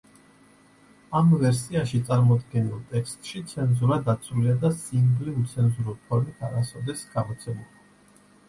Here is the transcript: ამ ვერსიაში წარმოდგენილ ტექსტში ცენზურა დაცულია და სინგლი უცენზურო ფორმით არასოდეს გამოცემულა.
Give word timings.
ამ 1.19 1.27
ვერსიაში 1.41 1.99
წარმოდგენილ 2.07 2.79
ტექსტში 2.93 3.41
ცენზურა 3.51 3.99
დაცულია 4.09 4.57
და 4.65 4.73
სინგლი 4.85 5.35
უცენზურო 5.43 5.97
ფორმით 6.09 6.45
არასოდეს 6.49 7.09
გამოცემულა. 7.13 8.19